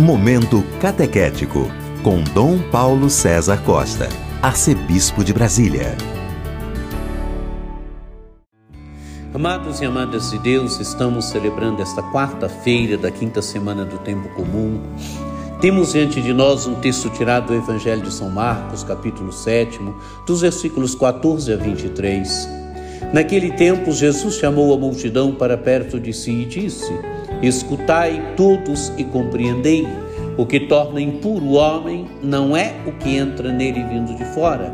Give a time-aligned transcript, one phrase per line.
[0.00, 1.70] Momento Catequético,
[2.02, 4.08] com Dom Paulo César Costa,
[4.40, 5.94] Arcebispo de Brasília.
[9.34, 14.80] Amados e amadas de Deus, estamos celebrando esta quarta-feira da quinta semana do Tempo Comum.
[15.60, 19.78] Temos diante de nós um texto tirado do Evangelho de São Marcos, capítulo 7,
[20.26, 22.48] dos versículos 14 a 23.
[23.12, 26.90] Naquele tempo, Jesus chamou a multidão para perto de si e disse:
[27.42, 29.86] Escutai todos e compreendei.
[30.36, 34.72] O que torna impuro o homem não é o que entra nele vindo de fora,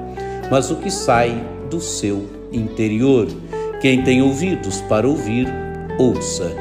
[0.50, 3.28] mas o que sai do seu interior.
[3.80, 5.48] Quem tem ouvidos para ouvir,
[5.98, 6.54] ouça.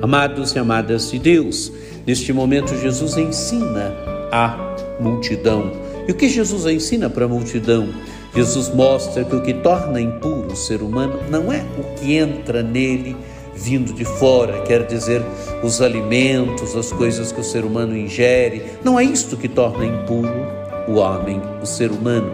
[0.00, 1.72] Amados e amadas de Deus,
[2.06, 3.92] neste momento Jesus ensina
[4.30, 4.56] a
[5.00, 5.72] multidão.
[6.06, 7.88] E o que Jesus ensina para a multidão?
[8.34, 12.62] Jesus mostra que o que torna impuro o ser humano não é o que entra
[12.62, 13.16] nele
[13.58, 15.22] vindo de fora, quer dizer,
[15.62, 18.62] os alimentos, as coisas que o ser humano ingere.
[18.84, 20.46] Não é isto que torna impuro
[20.86, 22.32] o homem, o ser humano,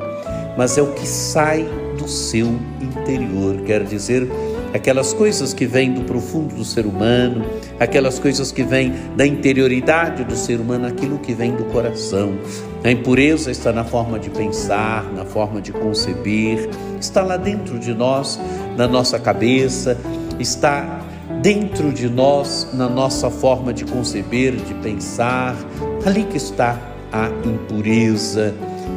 [0.57, 1.67] mas é o que sai
[1.99, 2.47] do seu
[2.81, 4.29] interior, quer dizer,
[4.73, 7.45] aquelas coisas que vêm do profundo do ser humano,
[7.79, 12.35] aquelas coisas que vêm da interioridade do ser humano, aquilo que vem do coração.
[12.83, 16.69] A impureza está na forma de pensar, na forma de conceber,
[17.01, 18.39] está lá dentro de nós,
[18.77, 19.97] na nossa cabeça,
[20.39, 21.04] está
[21.43, 25.57] dentro de nós, na nossa forma de conceber, de pensar,
[26.05, 26.79] ali que está
[27.13, 28.55] a impureza.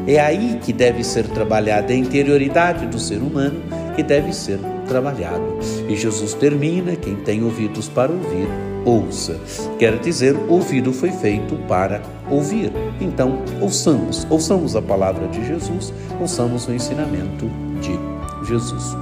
[0.07, 3.61] É aí que deve ser trabalhada a interioridade do ser humano,
[3.95, 5.59] que deve ser trabalhado.
[5.87, 8.47] E Jesus termina: quem tem ouvidos para ouvir,
[8.85, 9.39] ouça.
[9.77, 12.71] Quer dizer, ouvido foi feito para ouvir.
[13.01, 17.49] Então, ouçamos, ouçamos a palavra de Jesus, ouçamos o ensinamento
[17.81, 17.99] de
[18.47, 18.95] Jesus.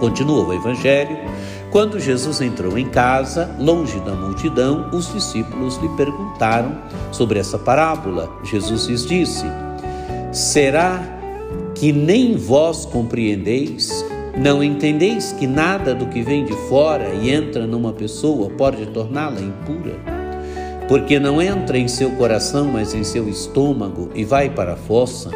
[0.00, 1.16] Continua o Evangelho.
[1.70, 6.76] Quando Jesus entrou em casa, longe da multidão, os discípulos lhe perguntaram
[7.12, 8.30] sobre essa parábola.
[8.44, 9.44] Jesus lhes disse:
[10.32, 11.02] Será
[11.74, 14.04] que nem vós compreendeis?
[14.36, 19.40] Não entendeis que nada do que vem de fora e entra numa pessoa pode torná-la
[19.40, 19.94] impura?
[20.88, 25.30] Porque não entra em seu coração, mas em seu estômago e vai para a fossa.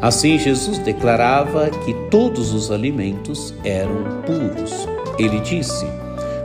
[0.00, 4.86] Assim, Jesus declarava que todos os alimentos eram puros.
[5.18, 5.86] Ele disse: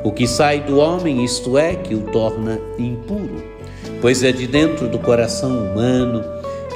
[0.03, 3.43] O que sai do homem, isto é, que o torna impuro,
[4.01, 6.23] pois é de dentro do coração humano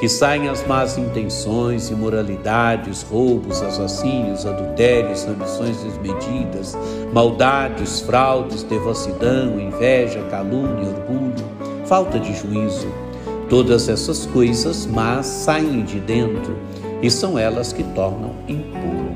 [0.04, 6.78] que saem as más intenções, imoralidades, roubos, assassínios, adultérios, ambições desmedidas,
[7.14, 11.46] maldades, fraudes, devassidão, inveja, calúnia, orgulho,
[11.86, 12.88] falta de juízo.
[13.50, 16.54] Todas essas coisas más saem de dentro
[17.02, 19.16] e são elas que tornam impuro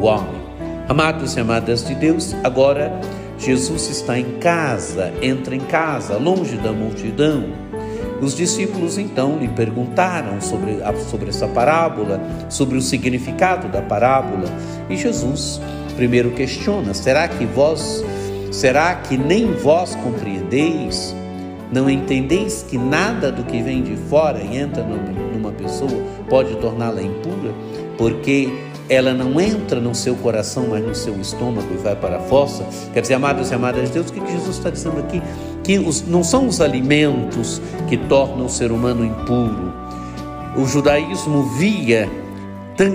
[0.00, 0.45] o homem.
[0.88, 2.92] Amados e amadas de Deus, agora
[3.36, 7.44] Jesus está em casa, entra em casa, longe da multidão.
[8.22, 10.78] Os discípulos então lhe perguntaram sobre,
[11.10, 14.48] sobre essa parábola, sobre o significado da parábola,
[14.88, 15.60] e Jesus
[15.96, 18.04] primeiro questiona: será que vós,
[18.52, 21.12] será que nem vós compreendeis?
[21.72, 27.02] Não entendeis que nada do que vem de fora e entra numa pessoa pode torná-la
[27.02, 27.52] impura?
[27.98, 28.52] Porque
[28.88, 32.66] ela não entra no seu coração, mas no seu estômago e vai para a fossa.
[32.92, 35.20] Quer dizer, amados e amadas de Deus, o que Jesus está dizendo aqui?
[35.64, 39.72] Que os, não são os alimentos que tornam o ser humano impuro.
[40.56, 42.08] O judaísmo via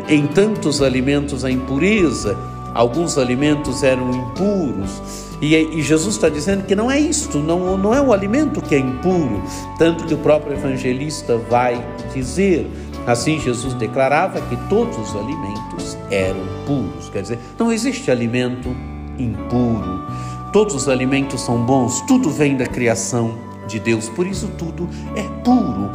[0.07, 2.37] em tantos alimentos a impureza,
[2.73, 5.01] alguns alimentos eram impuros.
[5.41, 8.75] E, e, Jesus está dizendo que não é isto, não, não é o alimento que
[8.75, 9.41] é impuro,
[9.77, 12.69] tanto que o próprio evangelista vai dizer.
[13.07, 15.70] Assim, Jesus declarava que todos os alimentos
[16.11, 18.69] eram puros, quer dizer, não existe alimento
[19.17, 20.05] impuro.
[20.51, 25.23] Todos os alimentos são bons, tudo vem da criação de Deus, por isso tudo é
[25.43, 25.89] puro.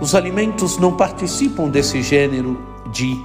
[0.00, 2.58] Os alimentos não participam desse gênero
[2.92, 3.18] de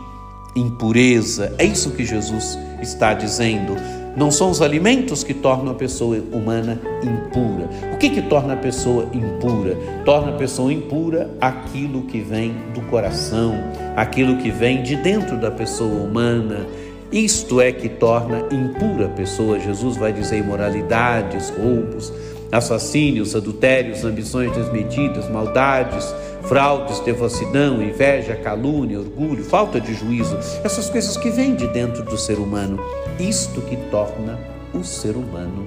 [0.55, 1.53] impureza.
[1.57, 3.75] É isso que Jesus está dizendo.
[4.15, 7.67] Não são os alimentos que tornam a pessoa humana impura.
[7.93, 9.75] O que, que torna a pessoa impura?
[10.05, 13.55] Torna a pessoa impura aquilo que vem do coração,
[13.95, 16.67] aquilo que vem de dentro da pessoa humana.
[17.11, 19.59] Isto é que torna impura a pessoa.
[19.59, 22.13] Jesus vai dizer imoralidades, roubos,
[22.53, 26.13] assassínios, adultérios, ambições desmedidas, maldades,
[26.43, 32.17] fraudes, devassidão, inveja, calúnia, orgulho, falta de juízo, essas coisas que vêm de dentro do
[32.17, 32.79] ser humano.
[33.19, 34.39] Isto que torna
[34.73, 35.65] o ser humano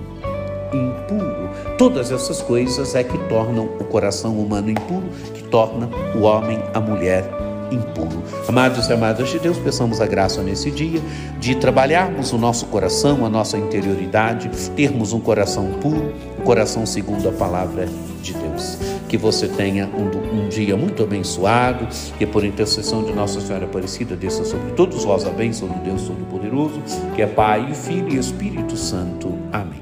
[0.72, 1.50] impuro.
[1.76, 6.80] Todas essas coisas é que tornam o coração humano impuro, que torna o homem, a
[6.80, 8.22] mulher impuro.
[8.48, 11.00] Amados e amadas de Deus, peçamos a graça nesse dia
[11.38, 16.12] de trabalharmos o nosso coração, a nossa interioridade, termos um coração puro,
[16.44, 17.88] coração segundo a palavra
[18.22, 18.78] de Deus.
[19.08, 21.86] Que você tenha um, um dia muito abençoado,
[22.18, 26.02] que por intercessão de Nossa Senhora Aparecida desça sobre todos vós a bênção do Deus
[26.02, 26.80] Todo-Poderoso,
[27.14, 29.32] que é Pai, Filho e Espírito Santo.
[29.52, 29.80] Amém.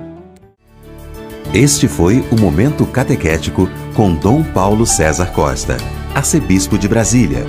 [1.52, 5.76] Este foi o Momento Catequético com Dom Paulo César Costa,
[6.14, 7.44] arcebispo de Brasília